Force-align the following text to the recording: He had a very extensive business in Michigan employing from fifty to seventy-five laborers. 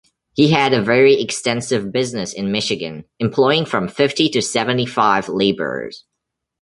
He 0.33 0.47
had 0.49 0.73
a 0.73 0.81
very 0.81 1.21
extensive 1.21 1.91
business 1.91 2.33
in 2.33 2.51
Michigan 2.51 3.03
employing 3.19 3.65
from 3.65 3.87
fifty 3.87 4.29
to 4.29 4.41
seventy-five 4.41 5.29
laborers. 5.29 6.05